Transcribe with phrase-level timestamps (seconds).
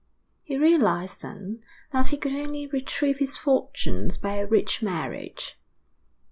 [0.41, 5.59] He realised then that he could only retrieve his fortunes by a rich marriage.